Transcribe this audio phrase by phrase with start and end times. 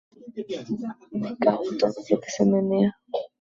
[1.19, 2.91] ¡Me cago en todo lo que se menea!